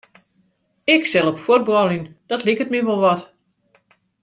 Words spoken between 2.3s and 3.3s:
liket my wol wat.